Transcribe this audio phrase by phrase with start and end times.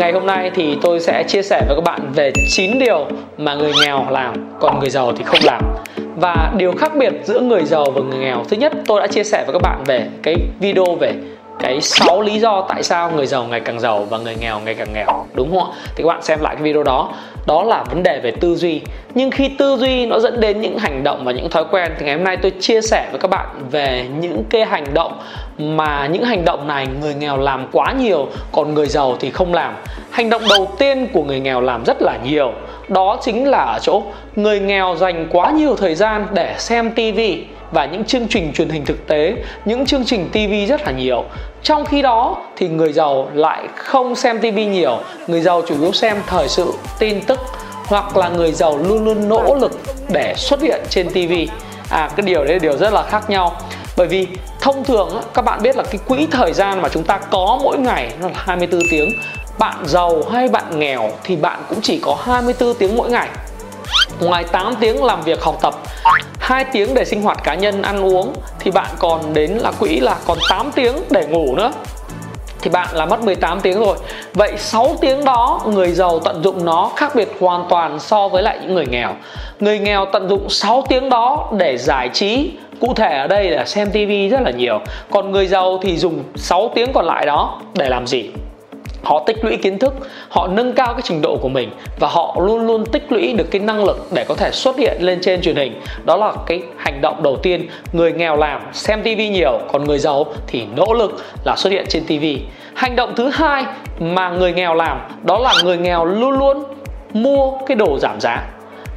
[0.00, 3.06] Ngày hôm nay thì tôi sẽ chia sẻ với các bạn về 9 điều
[3.38, 5.62] mà người nghèo làm, còn người giàu thì không làm.
[6.16, 9.24] Và điều khác biệt giữa người giàu và người nghèo, Thứ nhất tôi đã chia
[9.24, 11.12] sẻ với các bạn về cái video về
[11.60, 14.74] cái 6 lý do tại sao người giàu ngày càng giàu và người nghèo ngày
[14.74, 15.26] càng nghèo.
[15.34, 15.76] Đúng không ạ?
[15.94, 17.12] Thì các bạn xem lại cái video đó.
[17.46, 18.80] Đó là vấn đề về tư duy.
[19.14, 22.06] Nhưng khi tư duy nó dẫn đến những hành động và những thói quen, thì
[22.06, 25.12] ngày hôm nay tôi chia sẻ với các bạn về những cái hành động
[25.58, 29.54] mà những hành động này người nghèo làm quá nhiều, còn người giàu thì không
[29.54, 29.74] làm.
[30.10, 32.52] Hành động đầu tiên của người nghèo làm rất là nhiều.
[32.88, 34.02] Đó chính là ở chỗ
[34.36, 38.68] người nghèo dành quá nhiều thời gian để xem tivi và những chương trình truyền
[38.68, 41.24] hình thực tế, những chương trình tv rất là nhiều.
[41.62, 44.98] Trong khi đó thì người giàu lại không xem tv nhiều.
[45.26, 47.40] Người giàu chủ yếu xem thời sự, tin tức,
[47.86, 51.32] hoặc là người giàu luôn luôn nỗ lực để xuất hiện trên tv
[51.90, 53.56] à cái điều đấy là điều rất là khác nhau.
[53.96, 54.26] Bởi vì
[54.60, 57.78] thông thường các bạn biết là cái quỹ thời gian mà chúng ta có mỗi
[57.78, 59.12] ngày nó là 24 tiếng.
[59.58, 63.28] Bạn giàu hay bạn nghèo thì bạn cũng chỉ có 24 tiếng mỗi ngày.
[64.20, 65.74] Ngoài 8 tiếng làm việc học tập
[66.50, 70.00] 2 tiếng để sinh hoạt cá nhân, ăn uống, thì bạn còn đến là quỹ
[70.00, 71.72] là còn 8 tiếng để ngủ nữa.
[72.60, 73.96] Thì bạn là mất 18 tiếng rồi.
[74.34, 78.42] Vậy 6 tiếng đó, người giàu tận dụng nó khác biệt hoàn toàn so với
[78.42, 79.10] lại những người nghèo.
[79.60, 82.52] Người nghèo tận dụng 6 tiếng đó để giải trí.
[82.80, 84.78] Cụ thể ở đây là xem tivi rất là nhiều.
[85.10, 88.30] Còn người giàu thì dùng 6 tiếng còn lại đó để làm gì?
[89.02, 89.94] Họ tích lũy kiến thức,
[90.28, 93.50] họ nâng cao cái trình độ của mình và họ luôn luôn tích lũy được
[93.50, 95.80] cái năng lực để có thể xuất hiện lên trên truyền hình.
[96.04, 99.98] Đó là cái hành động đầu tiên, người nghèo làm, xem tivi nhiều, còn người
[99.98, 102.40] giàu thì nỗ lực là xuất hiện trên tivi
[102.74, 103.64] hành động thứ hai
[103.98, 106.64] mà người nghèo làm, đó là người nghèo luôn luôn
[107.12, 108.42] mua cái đồ giảm giá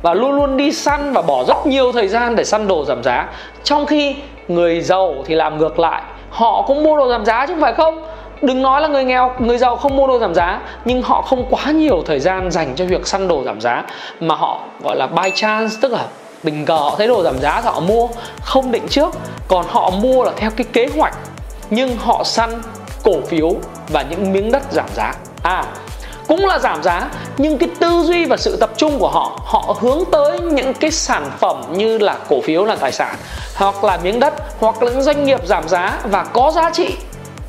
[0.01, 3.03] và luôn luôn đi săn và bỏ rất nhiều thời gian để săn đồ giảm
[3.03, 3.29] giá.
[3.63, 4.15] Trong khi
[4.47, 7.73] người giàu thì làm ngược lại, họ cũng mua đồ giảm giá chứ không phải
[7.73, 8.03] không?
[8.43, 11.45] Đừng nói là người nghèo, người giàu không mua đồ giảm giá, nhưng họ không
[11.49, 13.83] quá nhiều thời gian dành cho việc săn đồ giảm giá,
[14.19, 16.05] mà họ, gọi là, by chance, tức là
[16.43, 18.07] tình cờ họ thấy đồ giảm giá thì họ mua,
[18.41, 19.15] không định trước.
[19.47, 21.17] Còn họ mua là theo cái kế hoạch,
[21.69, 22.61] nhưng họ săn
[23.03, 23.55] cổ phiếu
[23.89, 25.13] và những miếng đất giảm giá.
[25.43, 25.65] À
[26.27, 29.75] cũng là giảm giá, nhưng cái tư duy và sự tập trung của họ họ
[29.79, 33.15] hướng tới những cái sản phẩm như là cổ phiếu là tài sản,
[33.55, 36.95] hoặc là miếng đất, hoặc là những doanh nghiệp giảm giá và có giá trị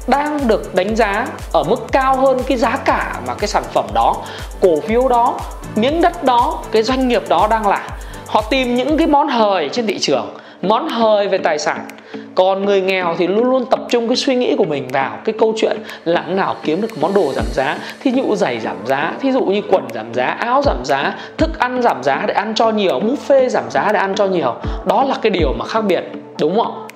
[0.07, 3.85] đang được đánh giá ở mức cao hơn cái giá cả mà cái sản phẩm
[3.95, 4.17] đó,
[4.61, 5.41] cổ phiếu đó,
[5.77, 7.89] miếng đất đó, cái doanh nghiệp đó đang là.
[8.27, 11.81] Họ tìm những cái món hời trên thị trường, món hời về tài sản.
[12.35, 15.35] Còn người nghèo thì luôn luôn tập trung cái suy nghĩ của mình vào cái
[15.39, 19.13] câu chuyện là nào kiếm được món đồ giảm giá, thí dụ giày giảm giá,
[19.21, 22.55] thí dụ như quần giảm giá, áo giảm giá, thức ăn giảm giá để ăn
[22.55, 24.55] cho nhiều, buffet giảm giá để ăn cho nhiều.
[24.85, 26.05] Đó là cái điều mà khác biệt,
[26.39, 26.94] đúng không ạ?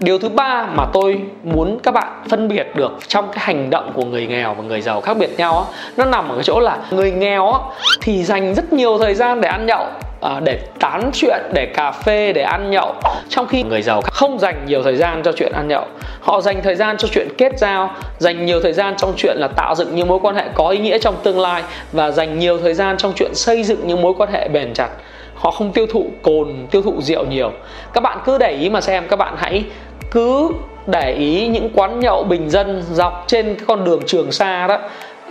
[0.00, 3.92] Điều thứ ba mà tôi muốn các bạn phân biệt được trong cái hành động
[3.94, 6.60] của người nghèo và người giàu khác biệt nhau á nó nằm ở cái chỗ
[6.60, 7.58] là người nghèo á
[8.00, 9.86] thì dành rất nhiều thời gian để ăn nhậu
[10.20, 12.94] à, để tán chuyện để cà phê để ăn nhậu.
[13.28, 15.84] Trong khi người giàu không dành nhiều thời gian cho chuyện ăn nhậu
[16.20, 19.48] họ dành thời gian cho chuyện kết giao dành nhiều thời gian trong chuyện là
[19.48, 22.58] tạo dựng những mối quan hệ có ý nghĩa trong tương lai và dành nhiều
[22.58, 24.88] thời gian trong chuyện xây dựng những mối quan hệ bền chặt
[25.36, 27.52] họ không tiêu thụ cồn, tiêu thụ rượu nhiều.
[27.92, 29.64] Các bạn cứ để ý mà xem, các bạn hãy
[30.10, 30.50] cứ
[30.86, 34.78] để ý những quán nhậu bình dân dọc trên cái con đường trường sa đó.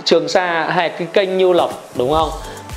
[0.03, 2.29] Trường sa hay cái kênh nhiêu lộc đúng không?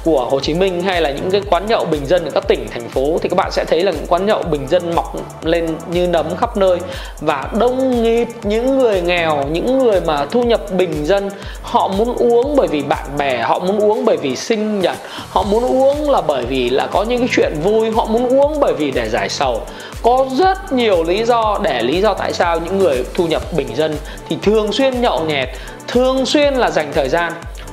[0.08, 2.66] Của Hồ Chí Minh hay là những cái quán nhậu bình dân ở các tỉnh,
[2.70, 5.76] thành phố thì các bạn sẽ thấy là những quán nhậu bình dân mọc lên
[5.92, 6.78] như nấm khắp nơi.
[7.20, 11.30] Và đông nghịt, những người nghèo, những người mà thu nhập bình dân,
[11.62, 14.96] họ muốn uống bởi vì bạn bè, họ muốn uống bởi vì sinh nhật,
[15.30, 18.60] họ muốn uống là bởi vì là có những cái chuyện vui, họ muốn uống
[18.60, 19.60] bởi vì để giải sầu.
[20.02, 23.76] Có rất nhiều lý do để, lý do tại sao những người thu nhập bình
[23.76, 23.96] dân
[24.28, 25.48] thì thường xuyên nhậu nhẹt,
[25.88, 27.32] thường xuyên là dành thời gian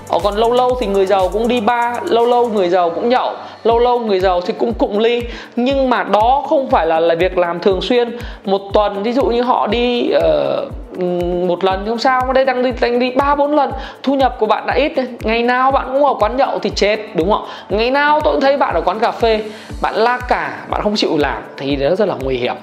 [0.09, 3.09] Ờ, còn lâu lâu thì người giàu cũng đi ba lâu lâu người giàu cũng
[3.09, 5.21] nhậu lâu lâu người giàu thì cũng cụng ly.
[5.55, 8.17] Nhưng mà đó không phải là là việc làm thường xuyên.
[8.45, 11.01] Một tuần ví dụ như họ đi uh,
[11.47, 13.71] một lần thì không sao mà đây đang đi đang đi ba bốn lần.
[14.03, 14.91] Thu nhập của bạn đã ít
[15.21, 18.41] ngày nào bạn cũng ở quán nhậu thì chết đúng không ngày nào tôi cũng
[18.41, 19.41] thấy bạn ở quán cà phê
[19.81, 22.55] bạn la cả bạn không chịu làm thì đó rất là nguy hiểm.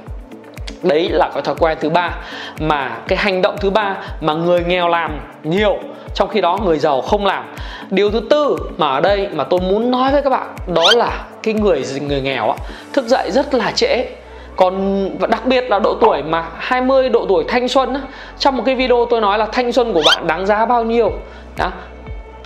[0.83, 2.15] Đấy là cái thói quen thứ ba.
[2.61, 5.79] Mà cái hành động thứ ba mà người nghèo làm nhiều
[6.15, 7.55] trong khi đó người giàu không làm.
[7.91, 11.25] Điều thứ tư mà ở đây mà tôi muốn nói với các bạn đó là
[11.43, 12.57] cái người người nghèo á
[12.93, 14.05] thức dậy rất là trễ.
[14.57, 18.01] Còn đặc biệt là độ tuổi mà 20 độ tuổi thanh xuân á,
[18.39, 21.13] trong một cái video tôi nói là thanh xuân của bạn đáng giá bao nhiêu.
[21.59, 21.71] Đó.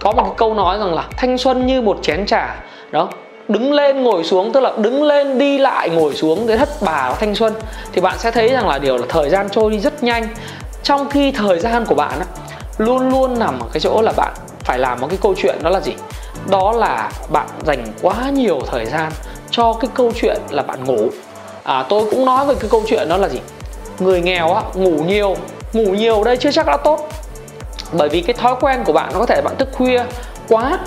[0.00, 2.56] Có một cái câu nói rằng là thanh xuân như một chén trà.
[2.90, 3.08] Đó.
[3.48, 7.14] Đứng lên ngồi xuống tức là đứng lên đi lại ngồi xuống cái thất bà
[7.20, 7.52] thanh xuân.
[7.92, 10.28] Thì bạn sẽ thấy rằng là điều là thời gian trôi đi rất nhanh.
[10.82, 12.26] Trong khi thời gian của bạn á,
[12.78, 14.34] luôn luôn nằm ở cái chỗ là bạn
[14.64, 15.92] phải làm một cái câu chuyện đó là gì?
[16.50, 19.12] Đó là bạn dành quá nhiều thời gian
[19.50, 21.08] cho cái câu chuyện là bạn ngủ.
[21.62, 23.40] À, tôi cũng nói về cái câu chuyện đó là gì?
[23.98, 25.36] Người nghèo á ngủ nhiều
[25.72, 27.08] ngủ nhiều đây chưa chắc đã tốt.
[27.92, 30.02] Bởi vì cái thói quen của bạn nó có thể bạn thức khuya
[30.48, 30.78] quá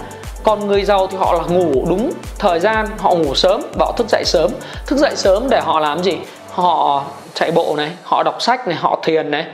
[0.43, 3.91] còn người giàu thì họ là ngủ đúng thời gian họ ngủ sớm và họ
[3.97, 4.51] thức dậy sớm.
[4.85, 6.17] Thức dậy sớm để họ làm gì?
[6.51, 7.03] Họ
[7.33, 9.45] chạy bộ này họ đọc sách này họ thiền này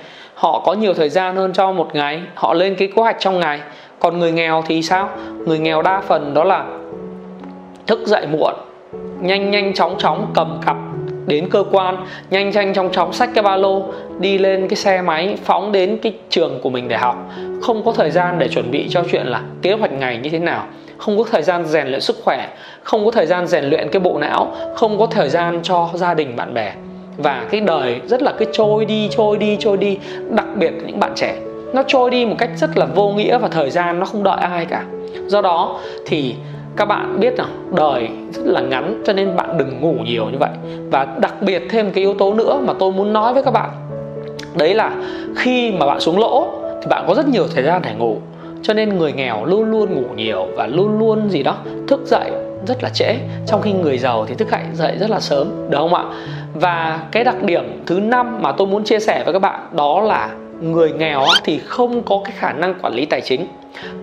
[0.45, 3.39] họ có nhiều thời gian hơn cho một ngày, họ lên cái kế hoạch trong
[3.39, 3.59] ngày.
[3.99, 5.09] Còn người nghèo thì sao?
[5.45, 6.65] Người nghèo đa phần đó là
[7.87, 8.53] thức dậy muộn,
[9.21, 10.77] nhanh nhanh chóng chóng cầm cặp
[11.25, 13.83] đến cơ quan, nhanh nhanh chóng chóng xách cái ba lô,
[14.19, 17.15] đi lên cái xe máy, phóng đến cái trường của mình để học.
[17.61, 20.39] Không có thời gian để chuẩn bị cho chuyện là kế hoạch ngày như thế
[20.39, 20.63] nào.
[20.97, 22.47] Không có thời gian rèn luyện sức khỏe,
[22.83, 26.13] không có thời gian rèn luyện cái bộ não, không có thời gian cho gia
[26.13, 26.73] đình bạn bè
[27.17, 29.97] và cái đời rất là cứ trôi đi trôi đi trôi đi.
[30.29, 31.35] Đặc biệt những bạn trẻ,
[31.73, 34.37] nó trôi đi một cách rất là vô nghĩa và thời gian nó không đợi
[34.37, 34.85] ai cả.
[35.27, 36.35] Do đó thì
[36.77, 40.37] các bạn biết rằng đời rất là ngắn, cho nên bạn đừng ngủ nhiều như
[40.39, 40.49] vậy.
[40.91, 43.69] Và đặc biệt thêm cái yếu tố nữa mà tôi muốn nói với các bạn,
[44.57, 44.91] đấy là
[45.35, 46.47] khi mà bạn xuống lỗ
[46.81, 48.17] thì bạn có rất nhiều thời gian để ngủ.
[48.61, 51.57] Cho nên người nghèo luôn luôn ngủ nhiều và luôn luôn gì đó,
[51.87, 52.31] thức dậy
[52.67, 53.15] rất là trễ.
[53.47, 56.03] Trong khi người giàu thì thức dậy rất là sớm, được không ạ?
[56.55, 60.01] Và cái đặc điểm thứ năm mà tôi muốn chia sẻ với các bạn đó
[60.01, 60.29] là
[60.61, 63.47] người nghèo thì không có cái khả năng quản lý tài chính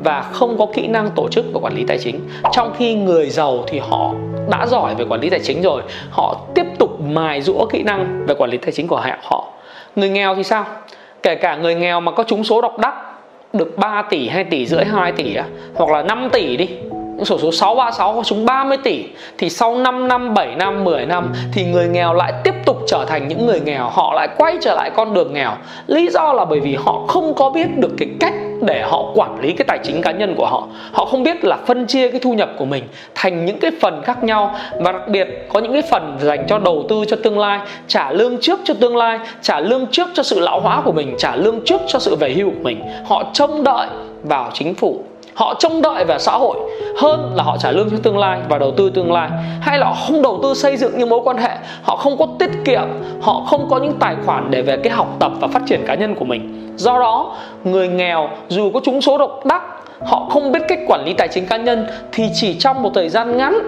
[0.05, 2.21] và không có kỹ năng tổ chức và quản lý tài chính.
[2.53, 4.15] Trong khi người giàu thì họ
[4.51, 8.27] đã giỏi về quản lý tài chính rồi, họ tiếp tục mài rũa kỹ năng
[8.27, 9.53] về quản lý tài chính của họ.
[9.97, 10.65] Người nghèo thì sao?
[11.23, 12.95] Kể cả người nghèo mà có trúng số độc đắc
[13.53, 15.37] được 3 tỷ 2 tỷ rưỡi 2 tỷ
[15.75, 16.69] hoặc là 5 tỷ đi
[17.23, 19.05] những sổ số 636 có chúng 30 tỷ
[19.39, 23.05] thì sau 5 năm, 7 năm, 10 năm thì người nghèo lại tiếp tục trở
[23.09, 25.53] thành những người nghèo, họ lại quay trở lại con đường nghèo.
[25.87, 29.41] Lý do là bởi vì họ không có biết được cái cách để họ quản
[29.41, 30.69] lý cái tài chính cá nhân của họ.
[30.93, 32.85] Họ không biết là phân chia cái thu nhập của mình
[33.15, 36.59] thành những cái phần khác nhau và đặc biệt có những cái phần dành cho
[36.59, 40.23] đầu tư cho tương lai, trả lương trước cho tương lai, trả lương trước cho
[40.23, 42.83] sự lão hóa của mình, trả lương trước cho sự về hưu của mình.
[43.05, 43.89] Họ trông đợi
[44.23, 46.57] vào chính phủ họ trông đợi vào xã hội
[46.97, 49.31] hơn là họ trả lương cho tương lai và đầu tư tương lai.
[49.61, 51.51] Hay là họ không đầu tư xây dựng những mối quan hệ,
[51.83, 52.89] họ không có tiết kiệm,
[53.21, 55.95] họ không có những tài khoản để về cái học tập và phát triển cá
[55.95, 56.73] nhân của mình.
[56.77, 59.63] Do đó, người nghèo dù có trúng số độc đắc,
[60.07, 63.09] họ không biết cách quản lý tài chính cá nhân thì chỉ trong một thời
[63.09, 63.59] gian ngắn,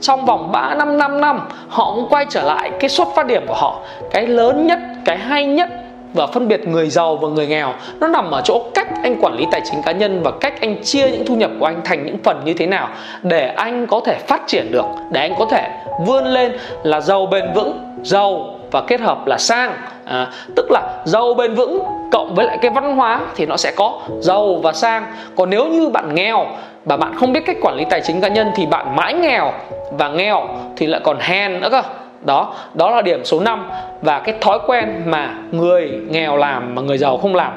[0.00, 3.42] trong vòng 3 năm 5 năm, họ cũng quay trở lại cái xuất phát điểm
[3.46, 3.76] của họ.
[4.10, 5.68] Cái lớn nhất, cái hay nhất
[6.14, 7.74] và phân biệt người giàu và người nghèo.
[8.00, 10.82] Nó nằm ở chỗ cách anh quản lý tài chính cá nhân và cách anh
[10.82, 12.88] chia những thu nhập của anh thành những phần như thế nào
[13.22, 15.68] để anh có thể phát triển được để anh có thể
[16.06, 16.52] vươn lên
[16.82, 19.72] là giàu bền vững giàu và kết hợp là sang.
[20.04, 21.82] À, tức là giàu bền vững
[22.12, 25.06] cộng với lại cái văn hóa thì nó sẽ có giàu và sang.
[25.36, 26.46] Còn nếu như bạn nghèo
[26.84, 29.52] và bạn không biết cách quản lý tài chính cá nhân thì bạn mãi nghèo
[29.90, 31.82] và nghèo thì lại còn hèn nữa cơ
[32.22, 33.70] đó đó là điểm số 5
[34.02, 37.52] và cái thói quen mà người nghèo làm mà người giàu không làm.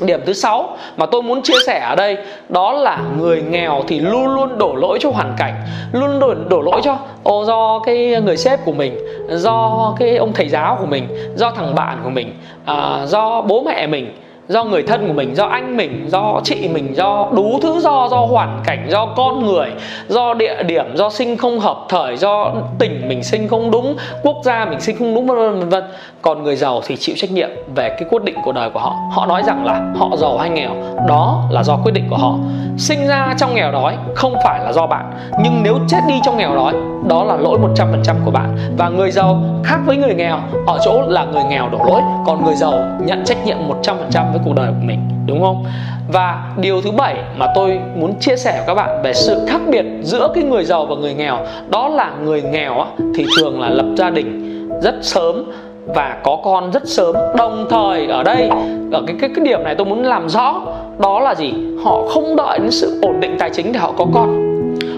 [0.00, 2.16] Điểm thứ sáu mà tôi muốn chia sẻ ở đây
[2.48, 5.54] đó là người nghèo thì luôn luôn đổ lỗi cho hoàn cảnh,
[5.92, 8.98] luôn đổ, đổ lỗi cho ô do cái người sếp của mình,
[9.28, 12.34] do cái ông thầy giáo của mình, do thằng bạn của mình,
[12.64, 14.14] à, do bố mẹ mình
[14.48, 18.08] do người thân của mình, do anh mình, do chị mình, do đủ thứ, do
[18.10, 19.70] do hoàn cảnh, do con người,
[20.08, 24.36] do địa điểm, do sinh không hợp thời, do tỉnh mình sinh không đúng, quốc
[24.44, 25.84] gia mình sinh không đúng, vân vân vân
[26.22, 28.96] còn người giàu thì chịu trách nhiệm về cái quyết định của đời của họ.
[29.12, 30.70] Họ nói rằng là họ giàu hay nghèo,
[31.08, 32.34] đó là do quyết định của họ.
[32.78, 36.36] Sinh ra trong nghèo đói không phải là do bạn, nhưng nếu chết đi trong
[36.36, 36.72] nghèo đói,
[37.08, 38.56] đó là lỗi 100% của bạn.
[38.78, 42.44] Và người giàu khác với người nghèo, ở chỗ là người nghèo đổ lỗi, còn
[42.44, 45.64] người giàu nhận trách nhiệm 100% với cuộc đời của mình, đúng không?
[46.12, 49.60] Và điều thứ bảy mà tôi muốn chia sẻ với các bạn về sự khác
[49.70, 51.38] biệt giữa cái người giàu và người nghèo,
[51.70, 55.52] đó là người nghèo thì thường là lập gia đình rất sớm
[55.86, 57.16] và có con rất sớm.
[57.36, 58.48] Đồng thời ở đây,
[58.92, 60.60] ở cái cái cái điểm này tôi muốn làm rõ,
[60.98, 61.54] đó là gì?
[61.84, 64.52] Họ không đợi đến sự ổn định tài chính để họ có con.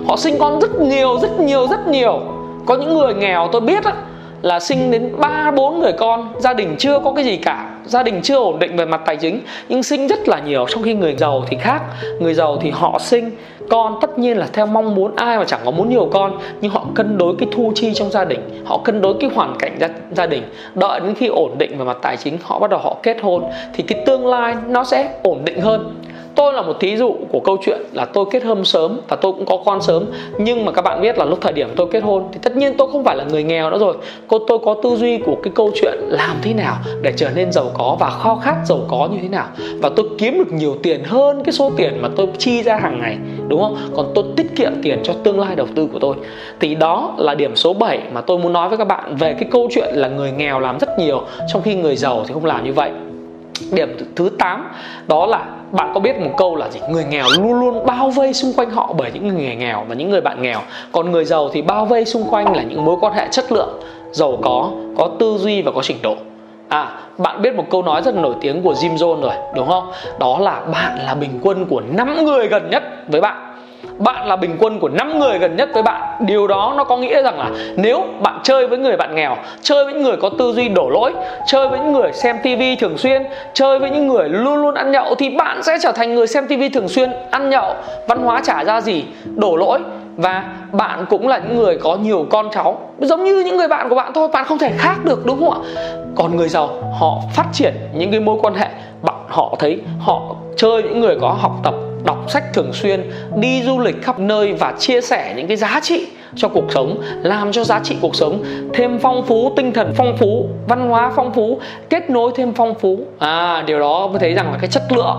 [0.08, 2.20] Họ sinh con rất nhiều rất nhiều rất nhiều.
[2.66, 3.92] Có những người nghèo tôi biết á,
[4.42, 8.02] là sinh đến ba, bốn người con, gia đình chưa có cái gì cả gia
[8.02, 10.66] đình chưa ổn định về mặt tài chính nhưng sinh rất là nhiều.
[10.68, 11.82] Trong khi người giàu thì khác.
[12.20, 13.30] Người giàu thì họ sinh
[13.68, 15.16] con tất nhiên là theo mong muốn.
[15.16, 18.10] Ai mà chẳng có muốn nhiều con nhưng họ cân đối cái thu chi trong
[18.10, 18.40] gia đình.
[18.64, 20.42] Họ cân đối cái hoàn cảnh gia, gia đình.
[20.74, 23.44] Đợi đến khi ổn định về mặt tài chính họ bắt đầu họ kết hôn
[23.74, 25.94] thì cái tương lai nó sẽ ổn định hơn
[26.34, 29.32] tôi là một thí dụ của câu chuyện là tôi kết hôn sớm và tôi
[29.32, 30.06] cũng có con sớm.
[30.38, 32.74] Nhưng mà các bạn biết là lúc thời điểm tôi kết hôn thì tất nhiên
[32.78, 33.96] tôi không phải là người nghèo nữa rồi.
[34.28, 37.52] Cô, tôi có tư duy của cái câu chuyện làm thế nào để trở nên
[37.52, 39.46] giàu có và khao khát giàu có như thế nào.
[39.82, 43.00] Và tôi kiếm được nhiều tiền hơn cái số tiền mà tôi chi ra hàng
[43.00, 43.16] ngày,
[43.48, 43.76] đúng không?
[43.96, 46.16] Còn tôi tiết kiệm tiền cho tương lai đầu tư của tôi.
[46.60, 49.48] Thì đó là điểm số 7 mà tôi muốn nói với các bạn về cái
[49.52, 51.22] câu chuyện là người nghèo làm rất nhiều,
[51.52, 52.90] trong khi người giàu thì không làm như vậy.
[53.72, 54.66] Điểm thứ 8
[55.08, 56.80] đó là bạn có biết một câu là gì?
[56.88, 60.10] Người nghèo luôn luôn bao vây xung quanh họ bởi những người nghèo và những
[60.10, 60.60] người bạn nghèo.
[60.92, 63.80] Còn người giàu thì bao vây xung quanh là những mối quan hệ chất lượng.
[64.12, 66.16] Giàu có có tư duy và có trình độ.
[66.68, 69.92] À, bạn biết một câu nói rất nổi tiếng của Jim Jones rồi, đúng không?
[70.18, 73.53] Đó là bạn là bình quân của 5 người gần nhất với bạn
[73.98, 76.02] bạn là bình quân của 5 người gần nhất với bạn.
[76.20, 79.84] Điều đó nó có nghĩa rằng là nếu bạn chơi với người bạn nghèo, chơi
[79.84, 81.12] với những người có tư duy đổ lỗi,
[81.46, 83.22] chơi với những người xem tivi thường xuyên,
[83.54, 86.46] chơi với những người luôn luôn ăn nhậu, thì bạn sẽ trở thành người xem
[86.48, 87.74] tivi thường xuyên, ăn nhậu,
[88.08, 89.04] văn hóa trả ra gì,
[89.36, 89.80] đổ lỗi.
[90.16, 93.88] Và bạn cũng là những người có nhiều con cháu, giống như những người bạn
[93.88, 95.58] của bạn thôi, bạn không thể khác được, đúng không ạ?
[96.16, 96.68] Còn người giàu,
[97.00, 98.66] họ phát triển những cái mối quan hệ,
[99.02, 100.20] bạn, họ thấy họ
[100.56, 101.74] chơi những người có học tập
[102.04, 105.80] đọc sách thường xuyên, đi du lịch khắp nơi và chia sẻ những cái giá
[105.82, 106.06] trị
[106.36, 108.44] cho cuộc sống, làm cho giá trị cuộc sống
[108.74, 111.58] thêm phong phú, tinh thần phong phú, văn hóa phong phú,
[111.90, 112.98] kết nối thêm phong phú.
[113.18, 115.16] À điều đó mới thấy rằng là cái chất lượng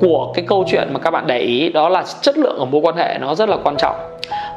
[0.00, 2.80] của cái câu chuyện mà các bạn để ý, đó là chất lượng ở mối
[2.80, 3.96] quan hệ nó rất là quan trọng.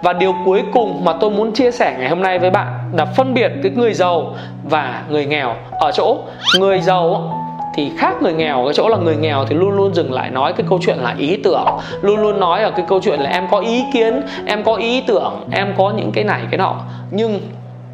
[0.03, 3.05] Và điều cuối cùng mà tôi muốn chia sẻ ngày hôm nay với bạn là
[3.05, 5.55] phân biệt cái người giàu và người nghèo.
[5.71, 6.17] Ở chỗ,
[6.59, 7.37] người giàu
[7.73, 10.53] thì khác người nghèo, cái chỗ là người nghèo thì luôn luôn dừng lại nói
[10.53, 11.65] cái câu chuyện là ý tưởng,
[12.01, 15.03] luôn luôn nói ở cái câu chuyện là em có ý kiến, em có ý
[15.07, 16.75] tưởng, em có những cái này, cái nọ.
[17.11, 17.41] Nhưng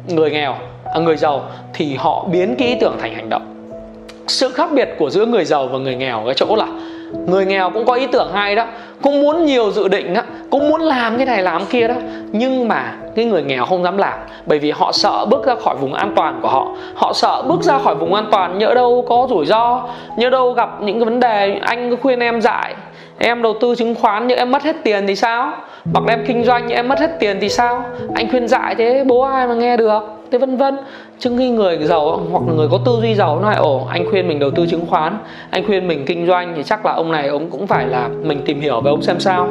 [0.08, 0.54] người nghèo
[0.84, 1.42] à, người giàu
[1.74, 3.54] thì họ biến cái ý tưởng thành hành động.
[4.26, 6.66] Sự khác biệt của giữa người giàu và người nghèo cái chỗ là
[7.26, 8.64] người nghèo cũng có ý tưởng hay đó,
[9.02, 11.94] cũng muốn nhiều dự định đó, cũng muốn làm cái này làm kia đó.
[12.32, 15.76] Nhưng mà cái người nghèo không dám làm, bởi vì họ sợ bước ra khỏi
[15.76, 16.68] vùng an toàn của họ.
[16.94, 19.82] Họ sợ bước ra khỏi vùng an toàn nhỡ đâu có rủi ro,
[20.16, 22.74] nhỡ đâu gặp những cái vấn đề anh khuyên em dại
[23.18, 25.52] em đầu tư chứng khoán nhưng em mất hết tiền thì sao?
[25.94, 27.84] Hoặc em kinh doanh nhưng em mất hết tiền thì sao?
[28.14, 30.17] Anh khuyên dại thế, bố ai mà nghe được?
[30.30, 30.76] Thế vân vân.
[31.18, 34.28] Chứ khi người giàu hoặc là người có tư duy giàu loại ổ anh khuyên
[34.28, 35.18] mình đầu tư chứng khoán
[35.50, 38.42] anh khuyên mình kinh doanh thì chắc là ông này ông cũng phải là mình
[38.46, 39.48] tìm hiểu về ông xem sao.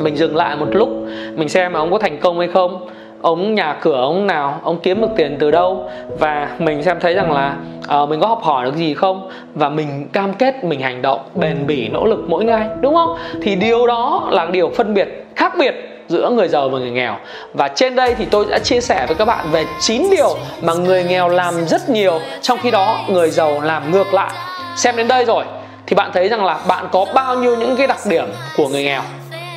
[0.00, 0.88] Mình dừng lại một lúc
[1.34, 2.88] mình xem mà ông có thành công hay không
[3.22, 7.14] ông nhà cửa ông nào ông kiếm được tiền từ đâu và mình xem thấy
[7.14, 7.56] rằng là
[8.02, 11.20] uh, mình có học hỏi được gì không và mình cam kết mình hành động
[11.34, 13.16] bền bỉ nỗ lực mỗi ngày đúng không?
[13.42, 17.16] Thì điều đó là điều phân biệt khác biệt giữa người giàu và người nghèo.
[17.54, 20.74] Và trên đây thì tôi đã chia sẻ với các bạn về 9 điều mà
[20.74, 24.30] người nghèo làm rất nhiều, trong khi đó người giàu làm ngược lại.
[24.76, 25.44] Xem đến đây rồi,
[25.86, 28.24] thì bạn thấy rằng là bạn có bao nhiêu những cái đặc điểm
[28.56, 29.02] của người nghèo?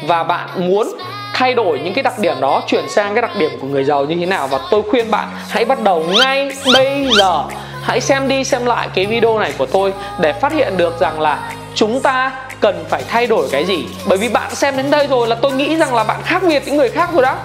[0.08, 0.88] Và bạn muốn
[1.34, 4.06] thay đổi những cái đặc điểm đó, chuyển sang cái đặc điểm của người giàu
[4.06, 4.48] như thế nào?
[4.48, 7.44] Và tôi khuyên bạn, hãy bắt đầu ngay bây giờ.
[7.84, 11.22] Hãy xem đi xem lại cái video này của tôi để phát hiện được rằng
[11.22, 12.32] là chúng ta
[12.64, 13.86] cần phải thay đổi cái gì?
[14.08, 16.64] Bởi vì bạn xem đến đây rồi là tôi nghĩ rằng là bạn khác biệt
[16.66, 17.36] những người khác rồi đó.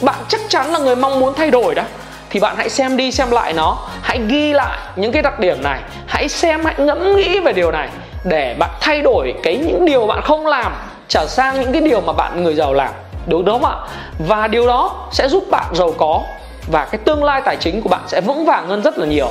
[0.00, 1.82] Bạn chắc chắn là người mong muốn thay đổi đó.
[2.30, 3.78] Thì bạn hãy xem đi, xem lại nó.
[4.02, 5.80] Hãy ghi lại những cái đặc điểm này.
[6.06, 7.88] Hãy xem, hãy ngẫm nghĩ về điều này
[8.24, 10.72] để bạn thay đổi cái những điều bạn không làm
[11.08, 12.90] trở sang những cái điều mà bạn, người giàu làm.
[13.26, 13.74] Đúng không ạ?
[14.28, 16.22] Và điều đó sẽ giúp bạn giàu có
[16.72, 19.30] và cái tương lai tài chính của bạn sẽ vững vàng hơn rất là nhiều.